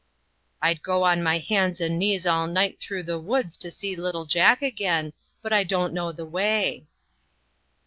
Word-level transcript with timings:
"I'd 0.63 0.81
go 0.81 1.03
on 1.03 1.21
my 1.21 1.37
hands 1.37 1.79
and 1.79 1.99
knees 1.99 2.25
all 2.25 2.47
night 2.47 2.79
through 2.79 3.03
the 3.03 3.19
woods 3.19 3.55
to 3.57 3.69
see 3.69 3.95
little 3.95 4.25
Jack 4.25 4.63
again, 4.63 5.13
but 5.43 5.53
I 5.53 5.63
don't 5.63 5.93
know 5.93 6.11
the 6.11 6.25
way." 6.25 6.87